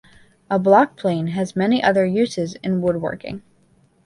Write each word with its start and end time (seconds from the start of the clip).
A 0.49 0.57
block 0.57 0.95
plane 0.97 1.27
has 1.27 1.55
many 1.55 1.83
other 1.83 2.07
uses 2.07 2.55
in 2.63 2.81
woodworking. 2.81 3.43